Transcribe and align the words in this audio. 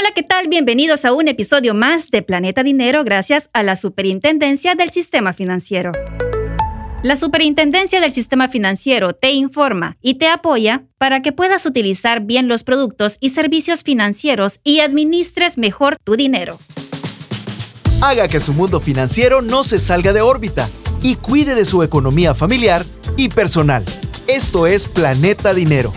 Hola, 0.00 0.12
¿qué 0.14 0.22
tal? 0.22 0.48
Bienvenidos 0.48 1.04
a 1.04 1.12
un 1.12 1.28
episodio 1.28 1.74
más 1.74 2.10
de 2.10 2.22
Planeta 2.22 2.62
Dinero 2.62 3.04
gracias 3.04 3.50
a 3.52 3.62
la 3.62 3.76
Superintendencia 3.76 4.74
del 4.74 4.90
Sistema 4.90 5.34
Financiero. 5.34 5.92
La 7.02 7.16
Superintendencia 7.16 8.00
del 8.00 8.10
Sistema 8.10 8.48
Financiero 8.48 9.12
te 9.12 9.32
informa 9.32 9.98
y 10.00 10.14
te 10.14 10.26
apoya 10.28 10.84
para 10.96 11.20
que 11.20 11.32
puedas 11.32 11.66
utilizar 11.66 12.22
bien 12.22 12.48
los 12.48 12.62
productos 12.62 13.18
y 13.20 13.28
servicios 13.28 13.82
financieros 13.82 14.60
y 14.64 14.80
administres 14.80 15.58
mejor 15.58 15.98
tu 16.02 16.16
dinero. 16.16 16.58
Haga 18.00 18.26
que 18.28 18.40
su 18.40 18.54
mundo 18.54 18.80
financiero 18.80 19.42
no 19.42 19.64
se 19.64 19.78
salga 19.78 20.14
de 20.14 20.22
órbita 20.22 20.70
y 21.02 21.16
cuide 21.16 21.54
de 21.54 21.66
su 21.66 21.82
economía 21.82 22.34
familiar 22.34 22.86
y 23.18 23.28
personal. 23.28 23.84
Esto 24.28 24.66
es 24.66 24.86
Planeta 24.86 25.52
Dinero 25.52 25.92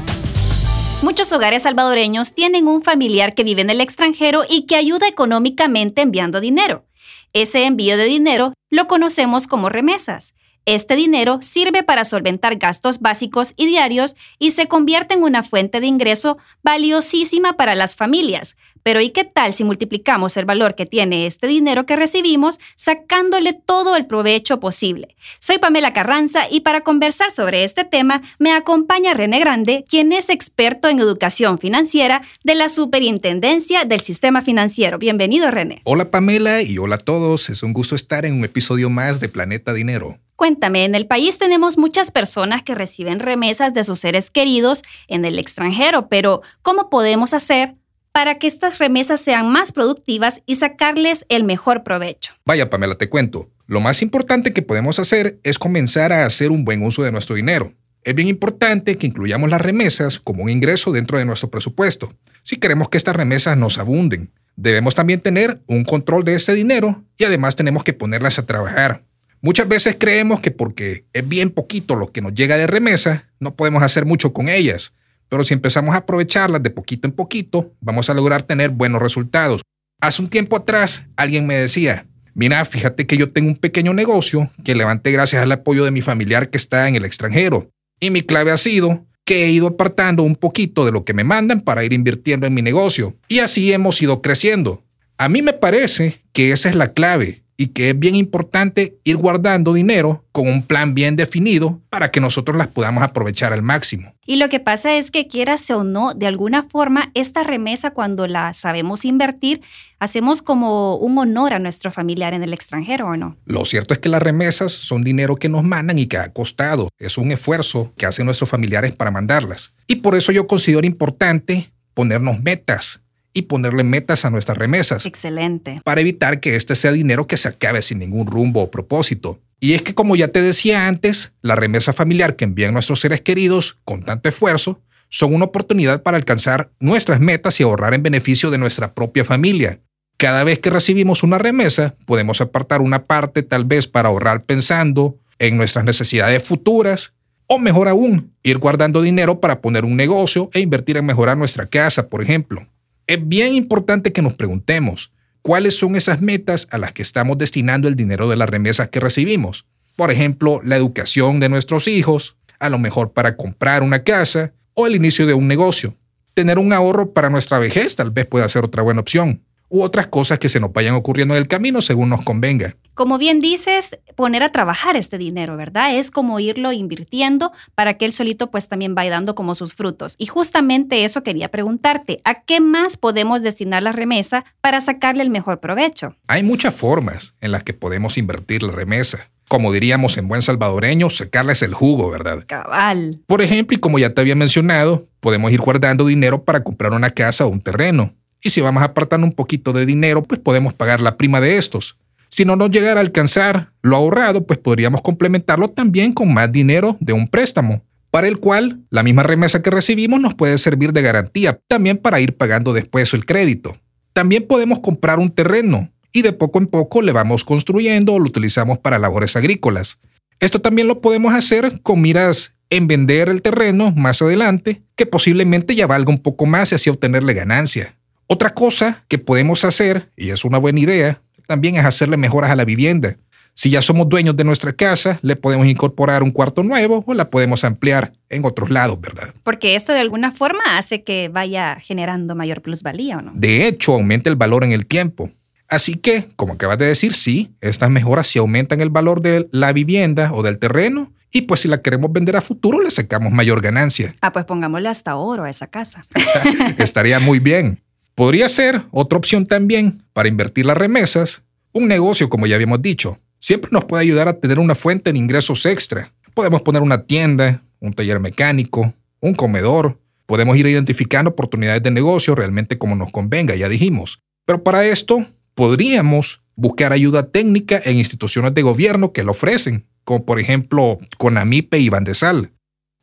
Muchos 1.03 1.33
hogares 1.33 1.63
salvadoreños 1.63 2.33
tienen 2.33 2.69
un 2.69 2.81
familiar 2.81 3.35
que 3.35 3.43
vive 3.43 3.61
en 3.61 3.69
el 3.69 3.81
extranjero 3.81 4.43
y 4.49 4.65
que 4.67 4.77
ayuda 4.77 5.05
económicamente 5.05 6.01
enviando 6.01 6.39
dinero. 6.39 6.85
Ese 7.33 7.65
envío 7.65 7.97
de 7.97 8.05
dinero 8.05 8.53
lo 8.69 8.87
conocemos 8.87 9.45
como 9.45 9.67
remesas. 9.67 10.33
Este 10.65 10.95
dinero 10.95 11.39
sirve 11.41 11.83
para 11.83 12.05
solventar 12.05 12.55
gastos 12.55 13.01
básicos 13.01 13.53
y 13.57 13.65
diarios 13.65 14.15
y 14.39 14.51
se 14.51 14.67
convierte 14.67 15.13
en 15.13 15.23
una 15.23 15.43
fuente 15.43 15.81
de 15.81 15.87
ingreso 15.87 16.37
valiosísima 16.63 17.57
para 17.57 17.75
las 17.75 17.97
familias, 17.97 18.55
pero 18.83 19.01
¿y 19.01 19.09
qué 19.09 19.23
tal 19.23 19.53
si 19.53 19.63
multiplicamos 19.63 20.37
el 20.37 20.45
valor 20.45 20.75
que 20.75 20.85
tiene 20.85 21.25
este 21.25 21.47
dinero 21.47 21.85
que 21.85 21.95
recibimos 21.95 22.59
sacándole 22.75 23.53
todo 23.53 23.95
el 23.95 24.05
provecho 24.05 24.59
posible? 24.59 25.15
Soy 25.39 25.57
Pamela 25.57 25.93
Carranza 25.93 26.43
y 26.49 26.61
para 26.61 26.81
conversar 26.81 27.31
sobre 27.31 27.63
este 27.63 27.85
tema 27.85 28.21
me 28.39 28.53
acompaña 28.53 29.13
René 29.13 29.39
Grande, 29.39 29.85
quien 29.89 30.11
es 30.11 30.29
experto 30.29 30.89
en 30.89 30.99
educación 30.99 31.59
financiera 31.59 32.21
de 32.43 32.55
la 32.55 32.69
Superintendencia 32.69 33.85
del 33.85 34.01
Sistema 34.01 34.41
Financiero. 34.41 34.99
Bienvenido, 34.99 35.49
René. 35.49 35.81
Hola, 35.85 36.11
Pamela, 36.11 36.61
y 36.61 36.77
hola 36.77 36.95
a 36.95 36.99
todos. 36.99 37.49
Es 37.49 37.63
un 37.63 37.73
gusto 37.73 37.95
estar 37.95 38.25
en 38.25 38.35
un 38.37 38.45
episodio 38.45 38.89
más 38.89 39.19
de 39.19 39.29
Planeta 39.29 39.73
Dinero. 39.73 40.19
Cuéntame, 40.43 40.83
en 40.83 40.93
el 40.93 41.07
país 41.07 41.37
tenemos 41.37 41.77
muchas 41.77 42.11
personas 42.11 42.63
que 42.63 42.75
reciben 42.75 43.21
remesas 43.21 43.73
de 43.73 43.85
sus 43.85 43.99
seres 43.99 44.29
queridos 44.29 44.83
en 45.07 45.23
el 45.23 45.39
extranjero, 45.39 46.09
pero 46.09 46.41
¿cómo 46.61 46.89
podemos 46.89 47.33
hacer 47.33 47.75
para 48.11 48.39
que 48.39 48.47
estas 48.47 48.77
remesas 48.77 49.21
sean 49.21 49.49
más 49.49 49.71
productivas 49.71 50.41
y 50.45 50.55
sacarles 50.55 51.25
el 51.29 51.45
mejor 51.45 51.83
provecho. 51.83 52.33
Vaya, 52.45 52.69
Pamela, 52.69 52.95
te 52.95 53.07
cuento. 53.07 53.51
Lo 53.67 53.79
más 53.79 54.01
importante 54.01 54.51
que 54.51 54.61
podemos 54.61 54.99
hacer 54.99 55.39
es 55.43 55.57
comenzar 55.57 56.11
a 56.11 56.25
hacer 56.25 56.51
un 56.51 56.65
buen 56.65 56.83
uso 56.83 57.03
de 57.03 57.13
nuestro 57.13 57.37
dinero. 57.37 57.71
Es 58.03 58.13
bien 58.13 58.27
importante 58.27 58.97
que 58.97 59.07
incluyamos 59.07 59.49
las 59.49 59.61
remesas 59.61 60.19
como 60.19 60.43
un 60.43 60.49
ingreso 60.49 60.91
dentro 60.91 61.17
de 61.19 61.23
nuestro 61.23 61.49
presupuesto, 61.51 62.13
si 62.41 62.57
queremos 62.57 62.89
que 62.89 62.97
estas 62.97 63.15
remesas 63.15 63.55
nos 63.55 63.77
abunden. 63.77 64.29
Debemos 64.57 64.93
también 64.93 65.21
tener 65.21 65.61
un 65.67 65.85
control 65.85 66.25
de 66.25 66.35
ese 66.35 66.53
dinero 66.53 67.01
y 67.17 67.23
además 67.23 67.55
tenemos 67.55 67.85
que 67.85 67.93
ponerlas 67.93 68.39
a 68.39 68.45
trabajar. 68.45 69.03
Muchas 69.45 69.67
veces 69.67 69.97
creemos 69.99 70.39
que 70.39 70.51
porque 70.51 71.03
es 71.11 71.27
bien 71.27 71.49
poquito 71.49 71.95
lo 71.95 72.13
que 72.13 72.21
nos 72.21 72.33
llega 72.33 72.55
de 72.55 72.65
remesa, 72.65 73.29
no 73.41 73.53
podemos 73.53 73.83
hacer 73.83 74.05
mucho 74.05 74.31
con 74.31 74.47
ellas. 74.47 74.95
Pero 75.27 75.43
si 75.43 75.53
empezamos 75.53 75.93
a 75.93 75.97
aprovecharlas 75.97 76.63
de 76.63 76.69
poquito 76.69 77.09
en 77.09 77.11
poquito, 77.11 77.73
vamos 77.81 78.09
a 78.09 78.13
lograr 78.13 78.43
tener 78.43 78.69
buenos 78.69 79.01
resultados. 79.01 79.61
Hace 79.99 80.21
un 80.21 80.29
tiempo 80.29 80.55
atrás, 80.55 81.07
alguien 81.17 81.45
me 81.45 81.57
decía, 81.57 82.05
mira, 82.33 82.63
fíjate 82.63 83.05
que 83.05 83.17
yo 83.17 83.33
tengo 83.33 83.49
un 83.49 83.57
pequeño 83.57 83.93
negocio 83.93 84.49
que 84.63 84.75
levanté 84.75 85.11
gracias 85.11 85.43
al 85.43 85.51
apoyo 85.51 85.83
de 85.83 85.91
mi 85.91 86.01
familiar 86.01 86.49
que 86.49 86.57
está 86.57 86.87
en 86.87 86.95
el 86.95 87.03
extranjero. 87.03 87.69
Y 87.99 88.11
mi 88.11 88.21
clave 88.21 88.51
ha 88.51 88.57
sido 88.57 89.05
que 89.25 89.43
he 89.43 89.51
ido 89.51 89.67
apartando 89.67 90.23
un 90.23 90.37
poquito 90.37 90.85
de 90.85 90.93
lo 90.93 91.03
que 91.03 91.13
me 91.13 91.25
mandan 91.25 91.59
para 91.59 91.83
ir 91.83 91.91
invirtiendo 91.91 92.47
en 92.47 92.53
mi 92.53 92.61
negocio. 92.61 93.17
Y 93.27 93.39
así 93.39 93.73
hemos 93.73 94.01
ido 94.01 94.21
creciendo. 94.21 94.85
A 95.17 95.27
mí 95.27 95.41
me 95.41 95.51
parece 95.51 96.23
que 96.31 96.53
esa 96.53 96.69
es 96.69 96.75
la 96.75 96.93
clave 96.93 97.42
y 97.57 97.67
que 97.67 97.89
es 97.89 97.99
bien 97.99 98.15
importante 98.15 98.97
ir 99.03 99.17
guardando 99.17 99.73
dinero 99.73 100.23
con 100.31 100.47
un 100.47 100.63
plan 100.63 100.93
bien 100.93 101.15
definido 101.15 101.79
para 101.89 102.11
que 102.11 102.19
nosotros 102.19 102.57
las 102.57 102.67
podamos 102.67 103.03
aprovechar 103.03 103.53
al 103.53 103.61
máximo. 103.61 104.13
Y 104.25 104.37
lo 104.37 104.47
que 104.49 104.59
pasa 104.59 104.95
es 104.95 105.11
que 105.11 105.27
quieras 105.27 105.69
o 105.71 105.83
no, 105.83 106.13
de 106.13 106.27
alguna 106.27 106.63
forma, 106.63 107.11
esta 107.13 107.43
remesa 107.43 107.91
cuando 107.91 108.25
la 108.27 108.53
sabemos 108.53 109.05
invertir, 109.05 109.61
hacemos 109.99 110.41
como 110.41 110.95
un 110.95 111.17
honor 111.17 111.53
a 111.53 111.59
nuestro 111.59 111.91
familiar 111.91 112.33
en 112.33 112.43
el 112.43 112.53
extranjero, 112.53 113.07
¿o 113.07 113.17
no? 113.17 113.37
Lo 113.45 113.65
cierto 113.65 113.93
es 113.93 113.99
que 113.99 114.09
las 114.09 114.23
remesas 114.23 114.71
son 114.71 115.03
dinero 115.03 115.35
que 115.35 115.49
nos 115.49 115.63
mandan 115.63 115.99
y 115.99 116.07
que 116.07 116.17
ha 116.17 116.31
costado. 116.31 116.89
Es 116.97 117.17
un 117.17 117.31
esfuerzo 117.31 117.93
que 117.97 118.05
hacen 118.05 118.25
nuestros 118.25 118.49
familiares 118.49 118.93
para 118.93 119.11
mandarlas. 119.11 119.75
Y 119.87 119.97
por 119.97 120.15
eso 120.15 120.31
yo 120.31 120.47
considero 120.47 120.87
importante 120.87 121.71
ponernos 121.93 122.41
metas 122.41 123.02
y 123.33 123.43
ponerle 123.43 123.83
metas 123.83 124.25
a 124.25 124.29
nuestras 124.29 124.57
remesas. 124.57 125.05
Excelente. 125.05 125.81
Para 125.83 126.01
evitar 126.01 126.39
que 126.39 126.55
este 126.55 126.75
sea 126.75 126.91
dinero 126.91 127.27
que 127.27 127.37
se 127.37 127.49
acabe 127.49 127.81
sin 127.81 127.99
ningún 127.99 128.27
rumbo 128.27 128.61
o 128.61 128.71
propósito. 128.71 129.39
Y 129.59 129.73
es 129.73 129.81
que 129.81 129.95
como 129.95 130.15
ya 130.15 130.27
te 130.27 130.41
decía 130.41 130.87
antes, 130.87 131.33
la 131.41 131.55
remesa 131.55 131.93
familiar 131.93 132.35
que 132.35 132.45
envían 132.45 132.73
nuestros 132.73 132.99
seres 132.99 133.21
queridos 133.21 133.79
con 133.83 134.03
tanto 134.03 134.29
esfuerzo 134.29 134.81
son 135.09 135.33
una 135.33 135.45
oportunidad 135.45 136.03
para 136.03 136.17
alcanzar 136.17 136.71
nuestras 136.79 137.19
metas 137.19 137.59
y 137.59 137.63
ahorrar 137.63 137.93
en 137.93 138.03
beneficio 138.03 138.51
de 138.51 138.57
nuestra 138.57 138.93
propia 138.93 139.23
familia. 139.23 139.79
Cada 140.17 140.43
vez 140.43 140.59
que 140.59 140.69
recibimos 140.69 141.23
una 141.23 141.37
remesa, 141.37 141.95
podemos 142.05 142.41
apartar 142.41 142.81
una 142.81 143.05
parte 143.05 143.43
tal 143.43 143.65
vez 143.65 143.87
para 143.87 144.09
ahorrar 144.09 144.45
pensando 144.45 145.17
en 145.39 145.57
nuestras 145.57 145.85
necesidades 145.85 146.43
futuras 146.43 147.13
o 147.47 147.59
mejor 147.59 147.87
aún, 147.87 148.33
ir 148.41 148.57
guardando 148.57 149.01
dinero 149.01 149.39
para 149.39 149.61
poner 149.61 149.85
un 149.85 149.95
negocio 149.95 150.49
e 150.53 150.61
invertir 150.61 150.97
en 150.97 151.05
mejorar 151.05 151.37
nuestra 151.37 151.65
casa, 151.67 152.09
por 152.09 152.21
ejemplo 152.21 152.67
es 153.07 153.27
bien 153.27 153.53
importante 153.53 154.13
que 154.13 154.21
nos 154.21 154.33
preguntemos 154.33 155.11
cuáles 155.41 155.77
son 155.77 155.95
esas 155.95 156.21
metas 156.21 156.67
a 156.71 156.77
las 156.77 156.91
que 156.91 157.01
estamos 157.01 157.37
destinando 157.37 157.87
el 157.87 157.95
dinero 157.95 158.29
de 158.29 158.35
las 158.35 158.49
remesas 158.49 158.87
que 158.89 158.99
recibimos. 158.99 159.65
Por 159.95 160.11
ejemplo, 160.11 160.61
la 160.63 160.77
educación 160.77 161.39
de 161.39 161.49
nuestros 161.49 161.87
hijos, 161.87 162.37
a 162.59 162.69
lo 162.69 162.79
mejor 162.79 163.13
para 163.13 163.35
comprar 163.35 163.83
una 163.83 164.03
casa 164.03 164.53
o 164.73 164.87
el 164.87 164.95
inicio 164.95 165.27
de 165.27 165.33
un 165.33 165.47
negocio. 165.47 165.95
Tener 166.33 166.57
un 166.57 166.73
ahorro 166.73 167.13
para 167.13 167.29
nuestra 167.29 167.59
vejez 167.59 167.95
tal 167.95 168.11
vez 168.11 168.25
pueda 168.25 168.49
ser 168.49 168.65
otra 168.65 168.81
buena 168.81 169.01
opción 169.01 169.43
u 169.73 169.81
otras 169.81 170.05
cosas 170.05 170.37
que 170.37 170.49
se 170.49 170.59
nos 170.59 170.71
vayan 170.71 170.93
ocurriendo 170.93 171.33
en 171.33 171.41
el 171.41 171.47
camino 171.47 171.81
según 171.81 172.09
nos 172.09 172.21
convenga. 172.21 172.75
Como 172.93 173.17
bien 173.17 173.39
dices, 173.39 173.97
poner 174.15 174.43
a 174.43 174.51
trabajar 174.51 174.95
este 174.95 175.17
dinero, 175.17 175.57
¿verdad? 175.57 175.95
Es 175.95 176.11
como 176.11 176.39
irlo 176.39 176.71
invirtiendo 176.71 177.51
para 177.73 177.95
que 177.97 178.05
él 178.05 178.13
solito 178.13 178.51
pues 178.51 178.69
también 178.69 178.93
vaya 178.93 179.09
dando 179.09 179.33
como 179.33 179.55
sus 179.55 179.73
frutos. 179.73 180.13
Y 180.19 180.27
justamente 180.27 181.03
eso 181.05 181.23
quería 181.23 181.49
preguntarte, 181.49 182.21
¿a 182.23 182.43
qué 182.43 182.59
más 182.59 182.97
podemos 182.97 183.41
destinar 183.41 183.81
la 183.81 183.93
remesa 183.93 184.45
para 184.61 184.79
sacarle 184.79 185.23
el 185.23 185.31
mejor 185.31 185.59
provecho? 185.59 186.15
Hay 186.27 186.43
muchas 186.43 186.75
formas 186.75 187.33
en 187.41 187.51
las 187.51 187.63
que 187.63 187.73
podemos 187.73 188.19
invertir 188.19 188.61
la 188.61 188.71
remesa 188.71 189.31
como 189.49 189.71
diríamos 189.71 190.17
en 190.17 190.27
buen 190.27 190.41
salvadoreño, 190.41 191.11
sacarles 191.11 191.61
el 191.61 191.75
jugo, 191.75 192.09
¿verdad? 192.09 192.43
Cabal. 192.47 193.21
Por 193.27 193.43
ejemplo, 193.43 193.77
y 193.77 193.79
como 193.79 193.99
ya 193.99 194.09
te 194.09 194.19
había 194.19 194.33
mencionado, 194.35 195.07
podemos 195.19 195.51
ir 195.51 195.61
guardando 195.61 196.05
dinero 196.07 196.43
para 196.43 196.63
comprar 196.63 196.93
una 196.93 197.11
casa 197.11 197.45
o 197.45 197.49
un 197.49 197.61
terreno. 197.61 198.15
Y 198.43 198.49
si 198.49 198.59
vamos 198.59 198.83
apartando 198.83 199.25
un 199.25 199.33
poquito 199.33 199.71
de 199.71 199.85
dinero, 199.85 200.21
pues 200.21 200.39
podemos 200.39 200.73
pagar 200.73 200.99
la 200.99 201.15
prima 201.15 201.39
de 201.39 201.57
estos. 201.57 201.97
Si 202.29 202.43
no 202.43 202.55
nos 202.55 202.71
llegara 202.71 202.99
a 202.99 203.03
alcanzar 203.03 203.71
lo 203.81 203.95
ahorrado, 203.95 204.45
pues 204.45 204.59
podríamos 204.59 205.01
complementarlo 205.01 205.69
también 205.69 206.11
con 206.11 206.33
más 206.33 206.51
dinero 206.51 206.97
de 206.99 207.13
un 207.13 207.27
préstamo, 207.27 207.83
para 208.11 208.27
el 208.27 208.39
cual 208.39 208.81
la 208.89 209.01
misma 209.01 209.23
remesa 209.23 209.61
que 209.61 209.69
recibimos 209.69 210.19
nos 210.19 210.33
puede 210.33 210.57
servir 210.57 210.91
de 210.91 211.01
garantía, 211.01 211.59
también 211.67 211.97
para 211.97 212.19
ir 212.19 212.35
pagando 212.35 212.73
después 212.73 213.13
el 213.13 213.25
crédito. 213.25 213.77
También 214.11 214.45
podemos 214.45 214.79
comprar 214.79 215.19
un 215.19 215.31
terreno 215.31 215.89
y 216.11 216.21
de 216.21 216.33
poco 216.33 216.59
en 216.59 216.67
poco 216.67 217.01
le 217.01 217.11
vamos 217.11 217.45
construyendo 217.45 218.13
o 218.13 218.19
lo 218.19 218.25
utilizamos 218.25 218.77
para 218.77 218.99
labores 218.99 219.35
agrícolas. 219.35 219.99
Esto 220.39 220.59
también 220.59 220.87
lo 220.87 220.99
podemos 221.01 221.33
hacer 221.33 221.81
con 221.81 222.01
miras 222.01 222.55
en 222.69 222.87
vender 222.87 223.29
el 223.29 223.41
terreno 223.41 223.91
más 223.95 224.21
adelante, 224.21 224.81
que 224.95 225.05
posiblemente 225.05 225.75
ya 225.75 225.87
valga 225.87 226.11
un 226.11 226.19
poco 226.19 226.45
más 226.45 226.71
y 226.71 226.75
así 226.75 226.89
obtenerle 226.89 227.33
ganancia. 227.33 227.95
Otra 228.33 228.49
cosa 228.49 229.05
que 229.09 229.19
podemos 229.19 229.63
hacer, 229.63 230.09
y 230.17 230.31
es 230.31 230.43
una 230.43 230.57
buena 230.57 230.79
idea, 230.79 231.21
también 231.45 231.75
es 231.75 231.85
hacerle 231.85 232.17
mejoras 232.17 232.49
a 232.49 232.55
la 232.55 232.65
vivienda. 232.65 233.15
Si 233.53 233.69
ya 233.69 233.83
somos 233.83 234.09
dueños 234.09 234.35
de 234.35 234.43
nuestra 234.43 234.73
casa, 234.73 235.19
le 235.21 235.35
podemos 235.35 235.67
incorporar 235.67 236.23
un 236.23 236.31
cuarto 236.31 236.63
nuevo 236.63 237.03
o 237.05 237.13
la 237.13 237.29
podemos 237.29 237.63
ampliar 237.63 238.13
en 238.31 238.43
otros 238.43 238.71
lados, 238.71 238.99
¿verdad? 238.99 239.31
Porque 239.43 239.75
esto 239.75 239.93
de 239.93 239.99
alguna 239.99 240.31
forma 240.31 240.79
hace 240.79 241.03
que 241.03 241.29
vaya 241.29 241.77
generando 241.79 242.33
mayor 242.33 242.63
plusvalía, 242.63 243.17
¿o 243.17 243.21
no? 243.21 243.33
De 243.35 243.67
hecho, 243.67 243.93
aumenta 243.93 244.31
el 244.31 244.35
valor 244.35 244.63
en 244.63 244.71
el 244.71 244.87
tiempo. 244.87 245.29
Así 245.69 245.93
que, 245.93 246.29
como 246.35 246.53
acabas 246.53 246.79
de 246.79 246.87
decir, 246.87 247.13
sí, 247.13 247.51
estas 247.61 247.91
mejoras 247.91 248.25
sí 248.25 248.39
aumentan 248.39 248.81
el 248.81 248.89
valor 248.89 249.21
de 249.21 249.47
la 249.51 249.73
vivienda 249.73 250.31
o 250.33 250.41
del 250.41 250.57
terreno. 250.57 251.13
Y 251.31 251.41
pues 251.41 251.59
si 251.59 251.67
la 251.67 251.83
queremos 251.83 252.11
vender 252.11 252.35
a 252.35 252.41
futuro, 252.41 252.81
le 252.81 252.89
sacamos 252.89 253.31
mayor 253.31 253.61
ganancia. 253.61 254.15
Ah, 254.21 254.31
pues 254.31 254.45
pongámosle 254.45 254.89
hasta 254.89 255.17
oro 255.17 255.43
a 255.43 255.51
esa 255.51 255.67
casa. 255.67 256.01
Estaría 256.79 257.19
muy 257.19 257.37
bien. 257.37 257.83
Podría 258.15 258.49
ser 258.49 258.81
otra 258.91 259.17
opción 259.17 259.45
también 259.45 260.03
para 260.13 260.27
invertir 260.27 260.65
las 260.65 260.77
remesas, 260.77 261.43
un 261.71 261.87
negocio 261.87 262.29
como 262.29 262.47
ya 262.47 262.55
habíamos 262.55 262.81
dicho. 262.81 263.17
Siempre 263.39 263.71
nos 263.71 263.85
puede 263.85 264.03
ayudar 264.03 264.27
a 264.27 264.39
tener 264.39 264.59
una 264.59 264.75
fuente 264.75 265.11
de 265.11 265.19
ingresos 265.19 265.65
extra. 265.65 266.13
Podemos 266.33 266.61
poner 266.61 266.81
una 266.81 267.03
tienda, 267.03 267.61
un 267.79 267.93
taller 267.93 268.19
mecánico, 268.19 268.93
un 269.19 269.33
comedor 269.33 269.97
Podemos 270.25 270.55
ir 270.57 270.67
identificando 270.67 271.31
oportunidades 271.31 271.83
de 271.83 271.91
negocio 271.91 272.35
realmente 272.35 272.77
como 272.77 272.95
nos 272.95 273.11
convenga, 273.11 273.55
ya 273.55 273.67
dijimos. 273.67 274.19
Pero 274.45 274.63
para 274.63 274.85
esto 274.85 275.25
podríamos 275.53 276.41
buscar 276.55 276.93
ayuda 276.93 277.29
técnica 277.29 277.81
en 277.83 277.97
instituciones 277.97 278.53
de 278.53 278.61
gobierno 278.61 279.11
que 279.11 279.23
lo 279.23 279.31
ofrecen, 279.31 279.85
como 280.03 280.25
por 280.25 280.39
ejemplo 280.39 280.97
Conamipe 281.17 281.77
y 281.79 281.89
Bandesal. 281.89 282.51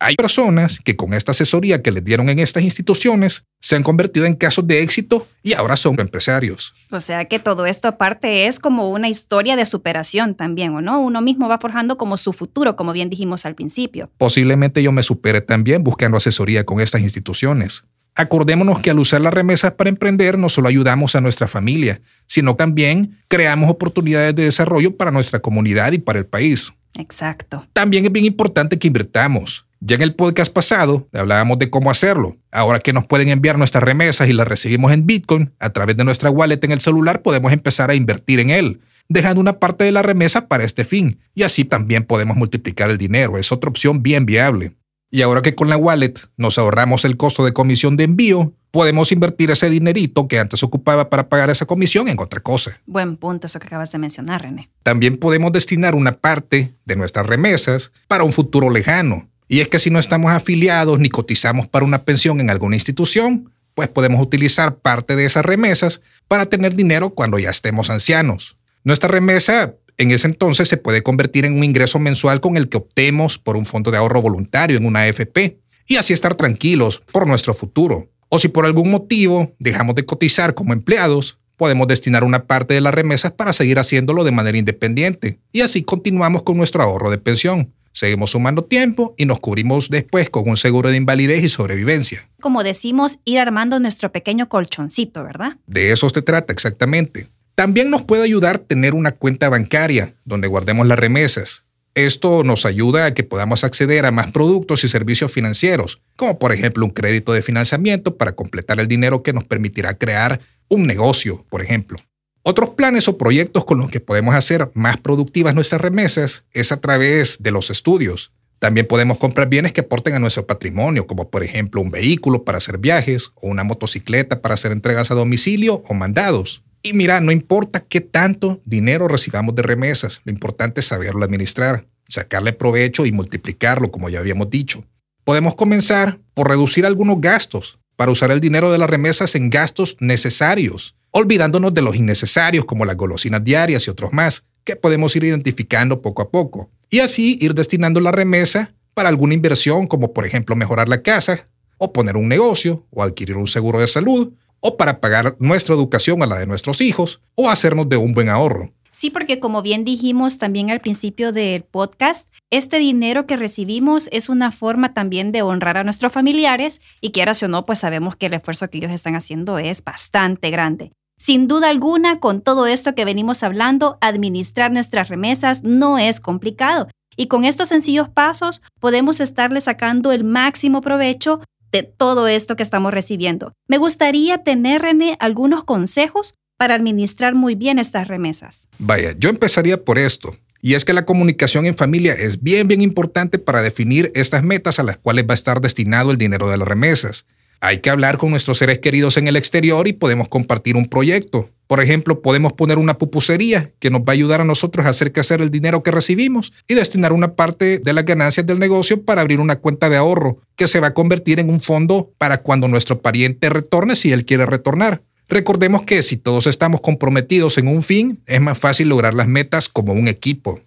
Hay 0.02 0.17
personas 0.17 0.81
que 0.82 0.97
con 0.97 1.12
esta 1.12 1.32
asesoría 1.32 1.82
que 1.82 1.91
les 1.91 2.02
dieron 2.02 2.31
en 2.31 2.38
estas 2.38 2.62
instituciones 2.62 3.44
se 3.61 3.76
han 3.76 3.82
convertido 3.82 4.25
en 4.25 4.35
casos 4.35 4.67
de 4.67 4.82
éxito 4.82 5.29
y 5.43 5.52
ahora 5.52 5.76
son 5.76 6.00
empresarios. 6.00 6.73
O 6.91 7.00
sea 7.00 7.26
que 7.26 7.38
todo 7.38 7.67
esto 7.67 7.87
aparte 7.87 8.47
es 8.47 8.58
como 8.58 8.88
una 8.88 9.11
historia 9.11 9.56
de 9.56 9.67
superación 9.67 10.35
también, 10.35 10.75
¿o 10.75 10.81
no? 10.81 11.02
Uno 11.02 11.20
mismo 11.20 11.50
va 11.50 11.58
forjando 11.58 11.99
como 11.99 12.17
su 12.17 12.32
futuro, 12.32 12.76
como 12.76 12.94
bien 12.94 13.11
dijimos 13.11 13.44
al 13.44 13.55
principio. 13.55 14.11
Posiblemente 14.17 14.82
yo 14.82 14.91
me 14.91 15.02
supere 15.02 15.43
también 15.43 15.85
buscando 15.85 16.17
asesoría 16.17 16.64
con 16.64 16.81
estas 16.81 17.02
instituciones. 17.02 17.85
Acordémonos 18.14 18.81
que 18.81 18.91
al 18.91 18.99
usar 18.99 19.20
las 19.20 19.35
remesas 19.35 19.73
para 19.73 19.91
emprender 19.91 20.38
no 20.38 20.49
solo 20.49 20.69
ayudamos 20.69 21.14
a 21.14 21.20
nuestra 21.20 21.47
familia, 21.47 22.00
sino 22.26 22.56
también 22.56 23.19
creamos 23.29 23.69
oportunidades 23.69 24.35
de 24.35 24.44
desarrollo 24.44 24.97
para 24.97 25.11
nuestra 25.11 25.41
comunidad 25.41 25.93
y 25.93 25.99
para 25.99 26.19
el 26.19 26.25
país. 26.25 26.73
Exacto. 26.97 27.67
También 27.75 28.06
es 28.06 28.12
bien 28.12 28.25
importante 28.25 28.79
que 28.79 28.88
invirtamos. 28.88 29.67
Ya 29.82 29.97
en 29.97 30.03
el 30.03 30.15
podcast 30.15 30.53
pasado 30.53 31.09
hablábamos 31.15 31.59
de 31.59 31.71
cómo 31.71 31.91
hacerlo. 31.91 32.37
Ahora 32.53 32.81
que 32.81 32.93
nos 32.93 33.06
pueden 33.06 33.31
enviar 33.31 33.56
nuestras 33.56 33.82
remesas 33.82 34.29
y 34.29 34.35
las 34.35 34.47
recibimos 34.47 34.93
en 34.93 35.06
Bitcoin, 35.06 35.55
a 35.59 35.71
través 35.71 35.97
de 35.97 36.05
nuestra 36.05 36.31
wallet 36.31 36.62
en 36.62 36.73
el 36.73 36.81
celular 36.81 37.23
podemos 37.23 37.50
empezar 37.50 37.91
a 37.91 37.94
invertir 37.94 38.41
en 38.41 38.50
él, 38.50 38.82
dejando 39.09 39.41
una 39.41 39.59
parte 39.59 39.85
de 39.85 39.93
la 39.93 40.03
remesa 40.03 40.49
para 40.49 40.65
este 40.65 40.85
fin. 40.85 41.19
Y 41.35 41.44
así 41.44 41.65
también 41.65 42.05
podemos 42.05 42.37
multiplicar 42.37 42.91
el 42.91 42.99
dinero. 42.99 43.38
Es 43.38 43.53
otra 43.53 43.71
opción 43.71 44.03
bien 44.03 44.27
viable. 44.27 44.77
Y 45.11 45.23
ahora 45.23 45.41
que 45.41 45.55
con 45.55 45.71
la 45.71 45.79
wallet 45.79 46.12
nos 46.37 46.59
ahorramos 46.59 47.06
el 47.06 47.17
costo 47.17 47.47
de 47.47 47.55
comisión 47.55 47.97
de 47.97 48.05
envío, 48.05 48.53
podemos 48.71 49.12
invertir 49.12 49.50
ese 49.50 49.71
dinerito 49.71 50.29
que 50.29 50.38
antes 50.38 50.62
ocupaba 50.62 51.09
para 51.09 51.31
pagar 51.31 51.49
esa 51.49 51.65
comisión 51.65 52.09
en 52.09 52.21
otra 52.21 52.41
cosa. 52.41 52.81
Buen 52.85 53.17
punto 53.17 53.47
eso 53.47 53.59
que 53.59 53.67
acabas 53.67 53.91
de 53.93 53.99
mencionar, 53.99 54.43
René. 54.43 54.71
También 54.83 55.17
podemos 55.17 55.53
destinar 55.53 55.94
una 55.94 56.12
parte 56.12 56.75
de 56.85 56.97
nuestras 56.97 57.26
remesas 57.26 57.93
para 58.09 58.25
un 58.25 58.33
futuro 58.33 58.69
lejano, 58.69 59.30
y 59.50 59.61
es 59.61 59.67
que 59.67 59.81
si 59.81 59.91
no 59.91 59.99
estamos 59.99 60.31
afiliados 60.31 61.00
ni 61.00 61.08
cotizamos 61.08 61.67
para 61.67 61.85
una 61.85 62.05
pensión 62.05 62.38
en 62.38 62.50
alguna 62.50 62.76
institución, 62.76 63.50
pues 63.75 63.88
podemos 63.88 64.20
utilizar 64.20 64.76
parte 64.76 65.17
de 65.17 65.25
esas 65.25 65.44
remesas 65.44 66.02
para 66.29 66.47
tener 66.47 66.76
dinero 66.76 67.11
cuando 67.11 67.37
ya 67.37 67.50
estemos 67.50 67.91
ancianos. 67.91 68.56
Nuestra 68.85 69.11
remesa 69.11 69.75
en 69.99 70.12
ese 70.12 70.29
entonces 70.29 70.69
se 70.69 70.76
puede 70.76 71.02
convertir 71.02 71.47
en 71.47 71.55
un 71.55 71.64
ingreso 71.64 71.99
mensual 71.99 72.41
con 72.41 72.56
el 72.56 72.69
que 72.69 72.76
optemos 72.76 73.38
por 73.38 73.56
un 73.56 73.67
fondo 73.67 73.91
de 73.91 73.99
ahorro 73.99 74.23
voluntario 74.23 74.76
en 74.76 74.87
una 74.87 75.00
AFP 75.00 75.58
y 75.88 75.97
así 75.97 76.12
estar 76.12 76.37
tranquilos 76.37 77.02
por 77.11 77.26
nuestro 77.26 77.52
futuro. 77.52 78.08
O 78.29 78.38
si 78.38 78.47
por 78.47 78.67
algún 78.67 78.88
motivo 78.88 79.52
dejamos 79.58 79.97
de 79.97 80.06
cotizar 80.06 80.55
como 80.55 80.75
empleados, 80.75 81.41
podemos 81.56 81.88
destinar 81.88 82.23
una 82.23 82.44
parte 82.44 82.75
de 82.75 82.82
las 82.82 82.94
remesas 82.94 83.32
para 83.32 83.52
seguir 83.52 83.81
haciéndolo 83.81 84.23
de 84.23 84.31
manera 84.31 84.58
independiente 84.58 85.41
y 85.50 85.62
así 85.62 85.82
continuamos 85.82 86.44
con 86.44 86.56
nuestro 86.56 86.85
ahorro 86.85 87.11
de 87.11 87.19
pensión. 87.19 87.75
Seguimos 87.92 88.31
sumando 88.31 88.64
tiempo 88.64 89.14
y 89.16 89.26
nos 89.26 89.40
cubrimos 89.40 89.90
después 89.90 90.31
con 90.31 90.48
un 90.48 90.56
seguro 90.56 90.90
de 90.90 90.96
invalidez 90.96 91.42
y 91.42 91.48
sobrevivencia. 91.48 92.28
Como 92.40 92.62
decimos, 92.62 93.19
ir 93.25 93.38
armando 93.38 93.81
nuestro 93.81 94.12
pequeño 94.12 94.48
colchoncito, 94.48 95.25
¿verdad? 95.25 95.56
De 95.66 95.92
eso 95.92 96.08
se 96.08 96.22
trata 96.22 96.52
exactamente. 96.52 97.26
También 97.54 97.90
nos 97.90 98.02
puede 98.02 98.22
ayudar 98.22 98.58
tener 98.58 98.94
una 98.94 99.12
cuenta 99.12 99.48
bancaria 99.48 100.14
donde 100.25 100.48
guardemos 100.48 100.87
las 100.87 100.98
remesas. 100.98 101.64
Esto 101.94 102.44
nos 102.44 102.64
ayuda 102.66 103.06
a 103.06 103.14
que 103.14 103.25
podamos 103.25 103.64
acceder 103.64 104.06
a 104.06 104.12
más 104.12 104.31
productos 104.31 104.84
y 104.84 104.88
servicios 104.88 105.32
financieros, 105.32 106.00
como 106.16 106.38
por 106.38 106.52
ejemplo 106.52 106.84
un 106.84 106.92
crédito 106.92 107.32
de 107.32 107.42
financiamiento 107.42 108.16
para 108.16 108.32
completar 108.32 108.78
el 108.78 108.87
dinero 108.87 109.22
que 109.22 109.32
nos 109.32 109.44
permitirá 109.44 109.94
crear 109.94 110.40
un 110.69 110.87
negocio, 110.87 111.44
por 111.50 111.62
ejemplo. 111.62 111.98
Otros 112.42 112.70
planes 112.70 113.06
o 113.06 113.19
proyectos 113.19 113.66
con 113.66 113.78
los 113.78 113.90
que 113.90 114.00
podemos 114.00 114.34
hacer 114.34 114.70
más 114.72 114.96
productivas 114.96 115.54
nuestras 115.54 115.81
remesas 115.81 116.44
es 116.52 116.72
a 116.72 116.81
través 116.81 117.42
de 117.42 117.50
los 117.50 117.69
estudios. 117.69 118.32
También 118.58 118.87
podemos 118.87 119.19
comprar 119.19 119.48
bienes 119.48 119.72
que 119.72 119.82
aporten 119.82 120.14
a 120.14 120.19
nuestro 120.19 120.46
patrimonio, 120.46 121.06
como 121.06 121.31
por 121.31 121.42
ejemplo 121.42 121.82
un 121.82 121.90
vehículo 121.90 122.44
para 122.44 122.58
hacer 122.58 122.78
viajes 122.78 123.31
o 123.34 123.48
una 123.48 123.62
motocicleta 123.62 124.40
para 124.40 124.54
hacer 124.54 124.72
entregas 124.72 125.10
a 125.10 125.14
domicilio 125.14 125.82
o 125.87 125.94
mandados. 125.94 126.62
Y 126.82 126.94
mira, 126.94 127.20
no 127.20 127.31
importa 127.31 127.81
qué 127.81 128.00
tanto 128.00 128.62
dinero 128.64 129.06
recibamos 129.06 129.54
de 129.54 129.62
remesas, 129.62 130.22
lo 130.25 130.32
importante 130.32 130.81
es 130.81 130.87
saberlo 130.87 131.25
administrar, 131.25 131.87
sacarle 132.08 132.54
provecho 132.54 133.04
y 133.04 133.12
multiplicarlo, 133.12 133.90
como 133.90 134.08
ya 134.08 134.19
habíamos 134.19 134.48
dicho. 134.48 134.84
Podemos 135.25 135.56
comenzar 135.56 136.19
por 136.32 136.48
reducir 136.48 136.87
algunos 136.87 137.20
gastos 137.20 137.78
para 137.96 138.10
usar 138.10 138.31
el 138.31 138.40
dinero 138.40 138.72
de 138.72 138.78
las 138.78 138.88
remesas 138.88 139.34
en 139.34 139.50
gastos 139.50 139.98
necesarios 140.00 140.96
olvidándonos 141.12 141.75
de 141.75 141.83
los 141.83 141.97
innecesarios 141.97 142.65
como 142.65 142.85
las 142.85 142.97
golosinas 142.97 143.45
diarias 143.45 143.87
y 143.87 143.91
otros 143.91 144.12
más, 144.12 144.47
que 144.65 144.77
podemos 144.77 145.15
ir 145.17 145.25
identificando 145.25 146.03
poco 146.03 146.23
a 146.23 146.31
poco, 146.31 146.71
y 146.91 147.01
así 147.01 147.39
ir 147.41 147.55
destinando 147.55 148.01
la 148.01 148.12
remesa 148.12 148.75
para 148.95 149.09
alguna 149.09 149.35
inversión 149.35 149.87
como 149.87 150.12
por 150.12 150.27
ejemplo 150.27 150.57
mejorar 150.57 150.89
la 150.89 151.03
casa, 151.03 151.49
o 151.79 151.93
poner 151.93 152.17
un 152.17 152.29
negocio, 152.29 152.87
o 152.91 153.03
adquirir 153.03 153.37
un 153.37 153.47
seguro 153.47 153.81
de 153.81 153.87
salud, 153.87 154.33
o 154.61 154.77
para 154.77 155.01
pagar 155.01 155.37
nuestra 155.39 155.75
educación 155.75 156.23
a 156.23 156.27
la 156.27 156.39
de 156.39 156.47
nuestros 156.47 156.81
hijos, 156.83 157.23
o 157.35 157.49
hacernos 157.49 157.89
de 157.89 157.97
un 157.97 158.12
buen 158.12 158.29
ahorro. 158.29 158.73
Sí, 158.93 159.09
porque 159.09 159.41
como 159.41 159.62
bien 159.62 159.87
dijimos 159.87 160.37
también 160.37 160.71
al 160.71 160.81
principio 160.81 161.33
del 161.33 161.62
podcast, 161.62 162.29
este 162.51 162.79
dinero 162.79 163.25
que 163.27 163.39
recibimos 163.39 164.11
es 164.12 164.29
una 164.29 164.53
forma 164.53 164.93
también 164.93 165.33
de 165.33 165.41
honrar 165.41 165.79
a 165.79 165.85
nuestros 165.85 166.12
familiares 166.12 166.83
y 167.01 167.11
quieras 167.12 167.43
o 167.43 167.49
no, 167.49 167.65
pues 167.65 167.79
sabemos 167.79 168.17
que 168.17 168.27
el 168.27 168.35
esfuerzo 168.35 168.69
que 168.69 168.77
ellos 168.77 168.91
están 168.91 169.15
haciendo 169.15 169.59
es 169.59 169.83
bastante 169.83 170.51
grande. 170.51 170.93
Sin 171.20 171.49
duda 171.49 171.69
alguna, 171.69 172.19
con 172.19 172.40
todo 172.40 172.67
esto 172.67 172.94
que 172.94 173.05
venimos 173.05 173.43
hablando, 173.43 173.99
administrar 174.00 174.72
nuestras 174.72 175.11
remesas 175.11 175.62
no 175.62 175.99
es 175.99 176.19
complicado. 176.19 176.88
Y 177.14 177.26
con 177.26 177.44
estos 177.44 177.69
sencillos 177.69 178.08
pasos 178.08 178.62
podemos 178.81 179.20
estarle 179.20 179.61
sacando 179.61 180.12
el 180.12 180.25
máximo 180.25 180.81
provecho 180.81 181.43
de 181.72 181.82
todo 181.82 182.26
esto 182.26 182.56
que 182.56 182.62
estamos 182.62 182.94
recibiendo. 182.94 183.52
Me 183.69 183.76
gustaría 183.76 184.38
tener, 184.38 184.81
René, 184.81 185.19
algunos 185.20 185.62
consejos 185.62 186.37
para 186.56 186.75
administrar 186.75 187.34
muy 187.34 187.55
bien 187.55 187.78
estas 187.78 188.08
remesas. 188.08 188.66
Vaya, 188.78 189.12
yo 189.19 189.28
empezaría 189.28 189.84
por 189.84 189.99
esto. 189.99 190.34
Y 190.62 190.73
es 190.73 190.87
que 190.87 190.94
la 190.94 191.05
comunicación 191.05 191.66
en 191.66 191.76
familia 191.76 192.14
es 192.14 192.43
bien, 192.43 192.66
bien 192.66 192.81
importante 192.81 193.38
para 193.38 193.61
definir 193.61 194.11
estas 194.14 194.43
metas 194.43 194.78
a 194.78 194.84
las 194.84 194.96
cuales 194.96 195.26
va 195.28 195.32
a 195.32 195.34
estar 195.34 195.61
destinado 195.61 196.12
el 196.12 196.16
dinero 196.16 196.49
de 196.49 196.56
las 196.56 196.66
remesas. 196.66 197.26
Hay 197.62 197.81
que 197.81 197.91
hablar 197.91 198.17
con 198.17 198.31
nuestros 198.31 198.57
seres 198.57 198.79
queridos 198.79 199.19
en 199.19 199.29
el 199.29 199.37
exterior 199.37 199.87
y 199.87 199.93
podemos 199.93 200.29
compartir 200.29 200.77
un 200.77 200.87
proyecto. 200.87 201.50
Por 201.67 201.81
ejemplo, 201.81 202.23
podemos 202.23 202.55
poner 202.55 202.79
una 202.79 202.97
pupusería 202.97 203.71
que 203.79 203.90
nos 203.90 204.00
va 204.00 204.07
a 204.09 204.12
ayudar 204.12 204.40
a 204.40 204.45
nosotros 204.45 204.87
a 204.87 204.88
hacer 204.88 205.12
crecer 205.12 205.43
el 205.43 205.50
dinero 205.50 205.83
que 205.83 205.90
recibimos 205.90 206.52
y 206.67 206.75
destinar 206.75 207.12
una 207.12 207.35
parte 207.35 207.79
de 207.79 207.93
las 207.93 208.07
ganancias 208.07 208.47
del 208.47 208.59
negocio 208.59 209.05
para 209.05 209.21
abrir 209.21 209.40
una 209.40 209.57
cuenta 209.57 209.90
de 209.90 209.97
ahorro 209.97 210.40
que 210.57 210.67
se 210.67 210.81
va 210.81 210.88
a 210.88 210.95
convertir 210.95 211.38
en 211.38 211.50
un 211.50 211.61
fondo 211.61 212.12
para 212.19 212.38
cuando 212.38 212.67
nuestro 212.67 213.02
pariente 213.02 213.50
retorne 213.50 213.95
si 213.95 214.11
él 214.11 214.25
quiere 214.25 214.47
retornar. 214.47 215.02
Recordemos 215.29 215.83
que 215.83 216.02
si 216.02 216.17
todos 216.17 216.49
estamos 216.49 216.81
comprometidos 216.81 217.57
en 217.59 217.69
un 217.69 217.83
fin, 217.83 218.23
es 218.26 218.40
más 218.40 218.59
fácil 218.59 218.88
lograr 218.88 219.14
las 219.14 219.29
metas 219.29 219.69
como 219.69 219.93
un 219.93 220.09
equipo. 220.09 220.61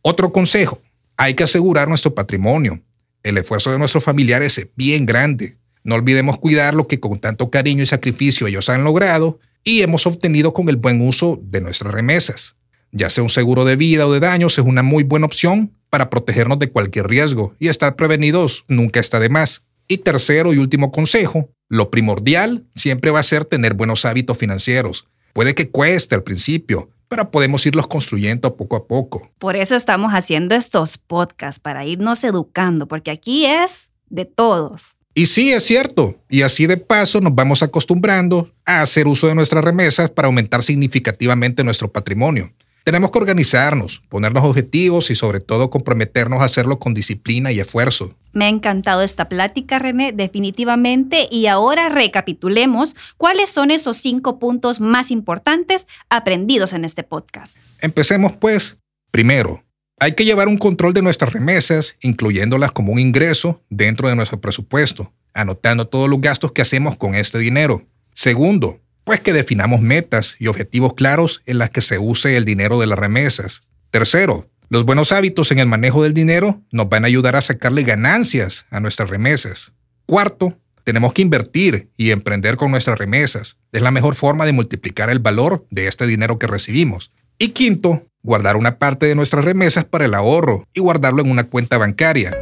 Otro 0.00 0.32
consejo, 0.32 0.80
hay 1.16 1.34
que 1.34 1.42
asegurar 1.42 1.88
nuestro 1.88 2.14
patrimonio. 2.14 2.80
El 3.22 3.36
esfuerzo 3.36 3.72
de 3.72 3.78
nuestros 3.78 4.04
familiares 4.04 4.56
es 4.56 4.68
bien 4.76 5.04
grande. 5.04 5.58
No 5.86 5.94
olvidemos 5.94 6.38
cuidar 6.38 6.74
lo 6.74 6.88
que 6.88 6.98
con 6.98 7.20
tanto 7.20 7.48
cariño 7.48 7.84
y 7.84 7.86
sacrificio 7.86 8.48
ellos 8.48 8.68
han 8.70 8.82
logrado 8.82 9.38
y 9.62 9.82
hemos 9.82 10.04
obtenido 10.04 10.52
con 10.52 10.68
el 10.68 10.74
buen 10.74 11.00
uso 11.00 11.38
de 11.44 11.60
nuestras 11.60 11.94
remesas. 11.94 12.56
Ya 12.90 13.08
sea 13.08 13.22
un 13.22 13.28
seguro 13.28 13.64
de 13.64 13.76
vida 13.76 14.04
o 14.04 14.12
de 14.12 14.18
daños 14.18 14.58
es 14.58 14.64
una 14.64 14.82
muy 14.82 15.04
buena 15.04 15.26
opción 15.26 15.76
para 15.88 16.10
protegernos 16.10 16.58
de 16.58 16.72
cualquier 16.72 17.06
riesgo 17.06 17.54
y 17.60 17.68
estar 17.68 17.94
prevenidos 17.94 18.64
nunca 18.66 18.98
está 18.98 19.20
de 19.20 19.28
más. 19.28 19.64
Y 19.86 19.98
tercero 19.98 20.52
y 20.52 20.58
último 20.58 20.90
consejo, 20.90 21.50
lo 21.68 21.88
primordial 21.88 22.64
siempre 22.74 23.12
va 23.12 23.20
a 23.20 23.22
ser 23.22 23.44
tener 23.44 23.74
buenos 23.74 24.04
hábitos 24.06 24.36
financieros. 24.36 25.06
Puede 25.34 25.54
que 25.54 25.70
cueste 25.70 26.16
al 26.16 26.24
principio, 26.24 26.90
pero 27.06 27.30
podemos 27.30 27.64
irlos 27.64 27.86
construyendo 27.86 28.56
poco 28.56 28.74
a 28.74 28.88
poco. 28.88 29.30
Por 29.38 29.54
eso 29.54 29.76
estamos 29.76 30.10
haciendo 30.10 30.56
estos 30.56 30.98
podcasts, 30.98 31.60
para 31.60 31.84
irnos 31.84 32.24
educando, 32.24 32.88
porque 32.88 33.12
aquí 33.12 33.46
es 33.46 33.92
de 34.08 34.24
todos. 34.24 34.95
Y 35.18 35.24
sí, 35.24 35.50
es 35.50 35.64
cierto. 35.64 36.20
Y 36.28 36.42
así 36.42 36.66
de 36.66 36.76
paso 36.76 37.22
nos 37.22 37.34
vamos 37.34 37.62
acostumbrando 37.62 38.52
a 38.66 38.82
hacer 38.82 39.06
uso 39.06 39.28
de 39.28 39.34
nuestras 39.34 39.64
remesas 39.64 40.10
para 40.10 40.26
aumentar 40.26 40.62
significativamente 40.62 41.64
nuestro 41.64 41.90
patrimonio. 41.90 42.52
Tenemos 42.84 43.10
que 43.10 43.18
organizarnos, 43.18 44.02
ponernos 44.10 44.44
objetivos 44.44 45.10
y 45.10 45.14
sobre 45.14 45.40
todo 45.40 45.70
comprometernos 45.70 46.42
a 46.42 46.44
hacerlo 46.44 46.78
con 46.78 46.92
disciplina 46.92 47.50
y 47.50 47.60
esfuerzo. 47.60 48.14
Me 48.34 48.44
ha 48.44 48.48
encantado 48.50 49.00
esta 49.00 49.30
plática, 49.30 49.78
René, 49.78 50.12
definitivamente. 50.12 51.28
Y 51.30 51.46
ahora 51.46 51.88
recapitulemos 51.88 52.94
cuáles 53.16 53.48
son 53.48 53.70
esos 53.70 53.96
cinco 53.96 54.38
puntos 54.38 54.80
más 54.80 55.10
importantes 55.10 55.86
aprendidos 56.10 56.74
en 56.74 56.84
este 56.84 57.04
podcast. 57.04 57.56
Empecemos 57.80 58.34
pues. 58.36 58.76
Primero, 59.12 59.64
hay 59.98 60.12
que 60.12 60.24
llevar 60.24 60.48
un 60.48 60.58
control 60.58 60.92
de 60.92 61.02
nuestras 61.02 61.32
remesas, 61.32 61.96
incluyéndolas 62.02 62.72
como 62.72 62.92
un 62.92 62.98
ingreso 62.98 63.62
dentro 63.70 64.08
de 64.08 64.16
nuestro 64.16 64.40
presupuesto. 64.40 65.12
anotando 65.34 65.86
todos 65.86 66.08
los 66.08 66.22
gastos 66.22 66.52
que 66.52 66.62
hacemos 66.62 66.96
con 66.96 67.14
este 67.14 67.38
dinero. 67.38 67.86
Segundo, 68.14 68.80
pues 69.04 69.20
que 69.20 69.34
definamos 69.34 69.82
metas 69.82 70.36
y 70.38 70.46
objetivos 70.46 70.94
claros 70.94 71.42
en 71.44 71.58
las 71.58 71.68
que 71.68 71.82
se 71.82 71.98
use 71.98 72.38
el 72.38 72.46
dinero 72.46 72.80
de 72.80 72.86
las 72.86 72.98
remesas. 72.98 73.62
Tercero, 73.90 74.48
los 74.70 74.86
buenos 74.86 75.12
hábitos 75.12 75.52
en 75.52 75.58
el 75.58 75.66
manejo 75.66 76.02
del 76.02 76.14
dinero 76.14 76.62
nos 76.72 76.88
van 76.88 77.04
a 77.04 77.08
ayudar 77.08 77.36
a 77.36 77.42
sacarle 77.42 77.82
ganancias 77.82 78.64
a 78.70 78.80
nuestras 78.80 79.10
remesas. 79.10 79.74
Cuarto, 80.06 80.58
tenemos 80.84 81.12
que 81.12 81.22
invertir 81.22 81.90
y 81.96 82.12
emprender 82.12 82.56
con 82.56 82.70
nuestras 82.70 82.98
remesas. 82.98 83.58
Es 83.72 83.82
la 83.82 83.90
mejor 83.90 84.14
forma 84.14 84.46
de 84.46 84.52
multiplicar 84.52 85.10
el 85.10 85.18
valor 85.18 85.66
de 85.70 85.86
este 85.86 86.06
dinero 86.06 86.38
que 86.38 86.46
recibimos. 86.46 87.12
Y 87.38 87.48
quinto, 87.48 88.02
guardar 88.22 88.56
una 88.56 88.78
parte 88.78 89.04
de 89.04 89.14
nuestras 89.14 89.44
remesas 89.44 89.84
para 89.84 90.06
el 90.06 90.14
ahorro 90.14 90.66
y 90.72 90.80
guardarlo 90.80 91.20
en 91.20 91.30
una 91.30 91.44
cuenta 91.44 91.76
bancaria. 91.76 92.34